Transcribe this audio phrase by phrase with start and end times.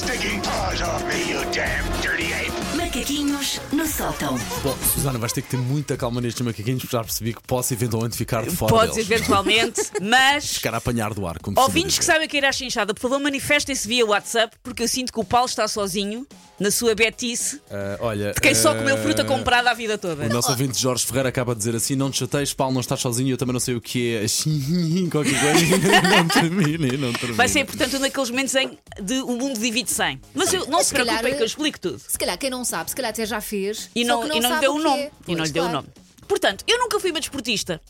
[0.00, 2.69] stinking paws off me, you damn dirty ape!
[2.94, 4.36] Macaquinhos no sótão.
[4.64, 7.72] Bom, Susana, vais ter que ter muita calma nestes macaquinhos, porque já percebi que posso
[7.72, 9.08] eventualmente ficar de fora Podes deles.
[9.08, 10.54] eventualmente, mas.
[10.54, 13.20] Ficar a apanhar do ar, como Ouvintes que sabem que ir à chinchada, por favor,
[13.20, 16.26] manifestem-se via WhatsApp, porque eu sinto que o Paulo está sozinho,
[16.58, 17.62] na sua betice,
[18.00, 20.26] olha, de quem só comeu fruta comprada a vida toda.
[20.26, 23.00] O nosso ouvinte Jorge Ferreira acaba de dizer assim: Não te chateies, Paulo, não estás
[23.00, 23.30] sozinho.
[23.30, 24.26] Eu também não sei o que é.
[25.10, 25.60] Qualquer coisa.
[26.20, 27.36] Não termine, não termine.
[27.36, 30.20] Vai ser, portanto, um daqueles momentos em de o mundo divide 100.
[30.34, 31.98] Mas eu, não se se calhar- preocupem que eu explico tudo.
[32.06, 33.90] Se calhar quem não sabe, se calhar até já fez.
[33.94, 35.02] E não, não, e não lhe sabe deu o nome.
[35.02, 35.10] é.
[35.26, 35.86] E não Pois, lhe deu o claro.
[35.86, 35.88] nome.
[36.26, 37.80] Portanto, eu nunca fui uma desportista.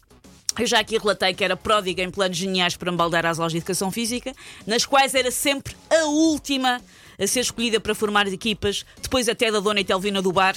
[0.58, 3.58] Eu já aqui relatei que era pródiga em planos geniais para embaldar as aulas de
[3.58, 4.32] educação física,
[4.66, 6.80] nas quais era sempre a última
[7.18, 10.56] a ser escolhida para formar equipas, depois até da dona Itelvina do bar,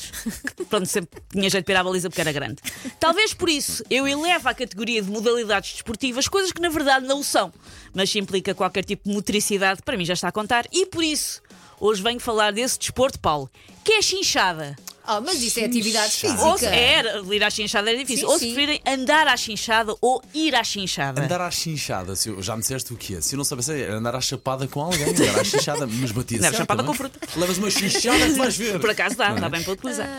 [0.55, 2.55] que, pronto, sempre tinha jeito para ir à baliza porque era grande.
[2.99, 7.19] Talvez por isso eu elevo à categoria de modalidades desportivas coisas que na verdade não
[7.19, 7.51] o são,
[7.93, 11.41] mas implica qualquer tipo de motricidade, para mim já está a contar, e por isso
[11.83, 13.49] hoje venho falar desse desporto, Paulo,
[13.83, 14.75] que é a chinchada.
[15.05, 16.45] Oh, mas isso é atividade física.
[16.45, 18.25] Ou se, era, ir à chinchada era difícil.
[18.25, 18.53] Sim, ou se sim.
[18.53, 21.21] preferirem andar à chinchada ou ir à chinchada.
[21.21, 23.19] Andar à chinchada, se eu, já me disseste o que é.
[23.19, 26.37] Se eu não soubesse, era andar à chapada com alguém, andar à chinchada, mas batia
[26.37, 27.19] Não, certo chapada com fruta.
[27.35, 28.79] Levas uma chinchada que vais ver.
[28.79, 30.09] Por acaso dá, dá bem para utilizar.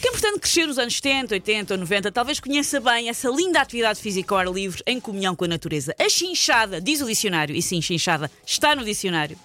[0.00, 4.00] Quem, portanto, crescer nos anos 70, 80 ou 90, talvez conheça bem essa linda atividade
[4.00, 5.94] física ao ar livre em comunhão com a natureza.
[5.96, 9.38] A chinchada, diz o dicionário, e sim, chinchada, está no dicionário.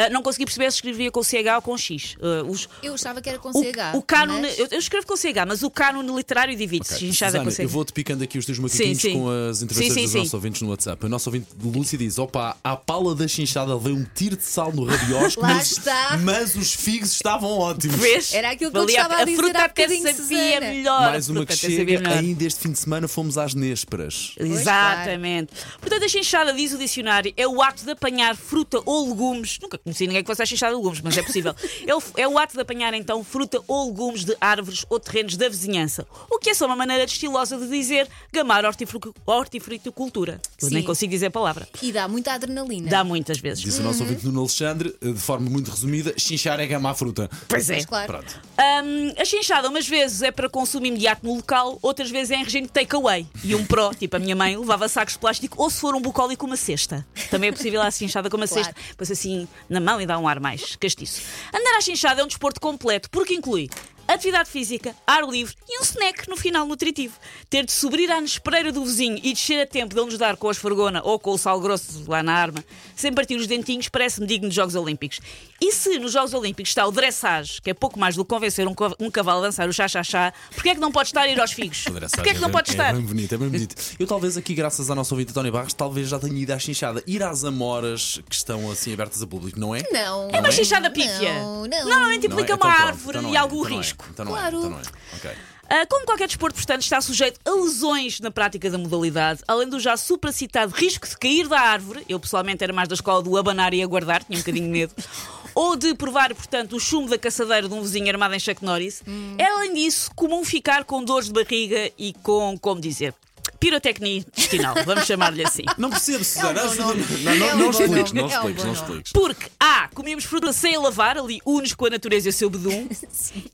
[0.00, 2.16] Ah, não consegui perceber se escrevia com CH ou com X.
[2.22, 3.94] Ah, os- Eu achava que era com o, CH.
[3.96, 6.94] o cânone, mas- eu, eu escrevo com CH, mas o cânone literário divide-se.
[6.94, 7.62] Ok, Chinchada Susana, com CH.
[7.64, 9.18] eu vou-te picando aqui os teus macaquinhos Sim, sim.
[9.18, 10.18] com as intervenções Sim, sim, dos sim.
[10.18, 11.04] nossos ouvintes no WhatsApp.
[11.04, 14.72] O nosso ouvinte Lúcia diz: opa, à pala da chinchada levei um tiro de sal
[14.72, 16.16] no rabiosco, Lá mas, está.
[16.22, 17.96] mas os figos estavam ótimos.
[17.96, 18.32] Vês?
[18.32, 20.60] Era aquilo que eu estava a dizer fruta há até sabia Susana.
[20.60, 21.00] melhor.
[21.10, 22.18] Mais a uma fruta que chega, melhor.
[22.18, 24.34] ainda este fim de semana fomos às Nésperas.
[24.38, 25.52] Exatamente.
[25.80, 29.58] Portanto, a chinchada, diz o dicionário, é o ato de apanhar fruta ou legumes.
[29.60, 31.54] Nunca conheci ninguém que fosse a chinchada de legumes, mas é possível.
[31.86, 35.36] é, o, é o ato de apanhar, então, fruta ou legumes de árvores ou terrenos
[35.36, 36.06] da vizinhança.
[36.30, 40.40] O que é só uma maneira estilosa de dizer gamar hortifru- hortifruticultura.
[40.60, 41.68] Eu nem consigo dizer a palavra.
[41.82, 42.88] E dá muita adrenalina.
[42.88, 43.62] Dá muitas vezes.
[43.62, 47.28] Disse o nosso ouvinte Nuno Alexandre, eh, de forma muito resumida: chinchar é gamar fruta.
[47.48, 47.76] Pois é.
[47.76, 48.06] Mas claro.
[48.12, 48.40] Pronto.
[48.58, 52.44] Hum, a chinchada, umas vezes é para consumo imediato no local, outras vezes é em
[52.44, 53.26] regime de takeaway.
[53.44, 56.00] E um pró, tipo a minha mãe, levava sacos de plástico ou se for um
[56.00, 57.06] bucólico, uma cesta.
[57.30, 58.64] Também é possível a chinchada com uma Claro.
[58.64, 61.22] cesta, pois assim na mão e dá um ar mais castiço.
[61.54, 63.68] Andar à chinchada é um desporto completo, porque inclui
[64.14, 67.14] atividade física, ar livre e um snack no final nutritivo.
[67.50, 70.36] Ter de subir à nespereira do vizinho e descer a tempo de ele nos dar
[70.36, 72.64] com a esfargona ou com o sal grosso lá na arma,
[72.96, 75.20] sem partir os dentinhos, parece-me digno de Jogos Olímpicos.
[75.60, 78.66] E se nos Jogos Olímpicos está o dressage, que é pouco mais do que convencer
[78.66, 81.28] um, co- um cavalo a dançar o chá-chá-chá, porquê é que não pode estar a
[81.28, 81.84] ir aos figos?
[82.14, 82.90] Porquê é que não pode estar?
[82.90, 83.74] É bem bonito, é bem bonito.
[83.98, 87.02] Eu talvez aqui, graças à nossa ouvinte Tony Barros, talvez já tenha ido à chinchada.
[87.06, 89.82] Ir às amoras que estão assim abertas a público, não é?
[89.90, 90.28] Não.
[90.30, 91.34] É uma chinchada pífia.
[91.34, 91.84] Não, não.
[91.88, 92.30] Normalmente é?
[92.30, 94.10] implica Então uma pronto, árvore então e é, algum então não é.
[94.10, 94.56] Então não Claro.
[94.56, 94.82] é, então não é.
[95.16, 95.30] Ok.
[95.70, 99.78] Ah, como qualquer desporto, portanto, está sujeito a lesões na prática da modalidade, além do
[99.78, 102.04] já supracitado risco de cair da árvore.
[102.08, 104.94] Eu, pessoalmente, era mais da escola do abanar e aguardar, tinha um bocadinho de medo.
[105.54, 109.02] Ou de provar, portanto, o chumbo da caçadeira de um vizinho armado em Chuck Norris.
[109.36, 113.12] É, além disso, comum ficar com dores de barriga e com, como dizer,
[113.58, 115.64] pirotecnia intestinal, vamos chamar-lhe assim.
[115.76, 116.60] Não percebo, Susana.
[116.60, 117.04] É nome.
[117.22, 119.12] Não, não, É não bom expliques, não É um expliques, não expliques.
[119.12, 119.88] Porque A.
[119.94, 122.88] Comemos fruta sem a lavar, ali unes com a natureza e o seu bedum.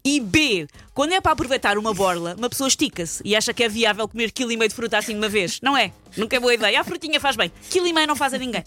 [0.05, 0.67] E B.
[0.93, 4.31] Quando é para aproveitar uma borla, uma pessoa estica-se e acha que é viável comer
[4.31, 5.61] quilo e meio de fruta assim de uma vez.
[5.61, 5.93] Não é?
[6.17, 6.81] Nunca é boa ideia.
[6.81, 7.51] A frutinha faz bem.
[7.71, 8.63] Quilo e meio não faz a ninguém.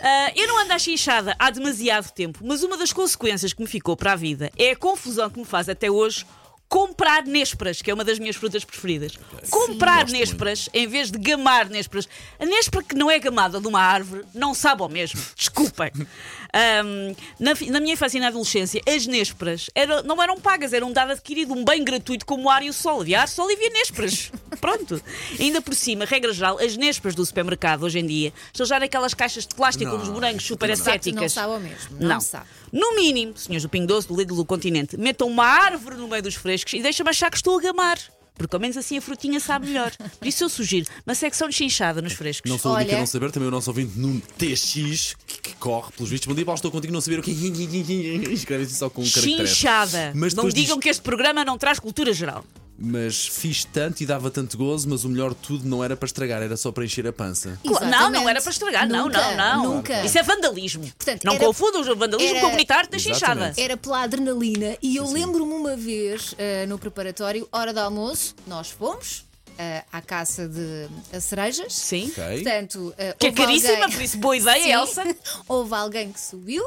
[0.00, 3.68] Ah, eu não ando à chinchada há demasiado tempo, mas uma das consequências que me
[3.68, 6.26] ficou para a vida é a confusão que me faz até hoje
[6.74, 9.12] comprar nésperas, que é uma das minhas frutas preferidas.
[9.48, 12.08] Comprar nésperas em vez de gamar nésperas.
[12.36, 15.22] A néspera que não é gamada de uma árvore não sabe ao mesmo.
[15.38, 15.92] Desculpem.
[16.52, 20.88] Ahm, na, na minha infância e na adolescência, as nésperas era- não eram pagas, eram
[20.88, 23.02] um dado adquirido, um bem gratuito como o ar e o sol.
[23.02, 24.32] Havia ar, sol e havia nésperas.
[24.56, 25.00] Pronto.
[25.38, 29.14] Ainda por cima, regra geral, as nésperas do supermercado hoje em dia estão já naquelas
[29.14, 31.20] caixas de plástico Não, com os morangos isso super ascéticas.
[31.22, 31.96] não sabe ao mesmo.
[32.00, 32.20] Não, Não.
[32.20, 32.46] sabe.
[32.72, 36.22] No mínimo, senhores do Pingo Doce, do Lidl do Continente, metam uma árvore no meio
[36.22, 37.98] dos frescos e deixa-me achar que estou a gamar.
[38.36, 39.92] Porque ao menos assim a frutinha sabe melhor.
[40.18, 42.50] Por isso eu sugiro uma secção de chinchada nos frescos.
[42.50, 43.00] Não sou a única a Olha.
[43.02, 46.26] não saber, também o nosso ouvinte Nuno TX, que, que corre pelos vistos.
[46.26, 47.30] Bom dia, Paulo, estou contigo, não saber o que
[48.32, 49.04] Escreve assim só com um.
[49.04, 50.10] Chinchada.
[50.16, 52.44] Mas não digam diz- que este programa não traz cultura geral.
[52.76, 56.06] Mas fiz tanto e dava tanto gozo, mas o melhor de tudo não era para
[56.06, 57.58] estragar, era só para encher a pança.
[57.62, 58.28] Não, não Exatamente.
[58.28, 58.88] era para estragar.
[58.88, 59.74] Não, Nunca, não, não.
[59.76, 60.04] Nunca.
[60.04, 60.82] Isso é vandalismo.
[60.98, 63.16] Portanto, não era- confundam o vandalismo era- com o comunitário da chinchada.
[63.32, 63.60] Exatamente.
[63.60, 68.70] Era pela adrenalina e eu lembro-me uma vez eh, no preparatório, hora do almoço, nós
[68.70, 69.24] fomos
[69.56, 71.72] ah, à caça de ah, cerejas.
[71.74, 72.08] Sim.
[72.10, 72.24] Ok.
[72.42, 74.72] Portanto, ah, Que é caríssima, alguém- por isso boa ideia, Sim.
[74.72, 75.16] Elsa.
[75.46, 76.64] houve alguém que subiu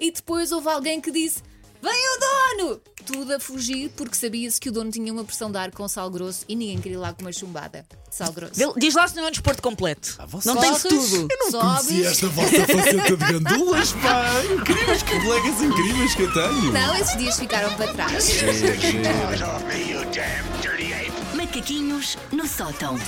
[0.00, 1.42] e depois houve alguém que disse:
[1.86, 2.80] Vem o dono!
[3.06, 6.10] Tudo a fugir porque sabia-se que o dono tinha uma pressão de ar com sal
[6.10, 8.54] grosso e ninguém queria ir lá com uma chumbada sal grosso.
[8.54, 10.16] Vê- Diz lá se não é um desporto completo.
[10.26, 11.28] você- não tem de Corres, tudo.
[11.50, 11.86] sobes.
[11.86, 14.24] Conheci esta vossa faceta de gandulas, pá!
[14.58, 16.72] Incríveis, que colegas incríveis que eu tenho!
[16.72, 18.28] Não, esses dias ficaram para trás.
[18.32, 21.36] Paws off me, you damn dirty ape!
[21.36, 22.98] Macaquinhos no sótão.